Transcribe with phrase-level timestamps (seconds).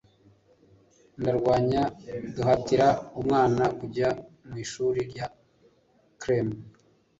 [1.19, 1.81] ndarwanya
[2.35, 2.87] duhatira
[3.19, 4.09] umwana kujya
[4.49, 5.27] mwishuri rya
[6.21, 6.47] cram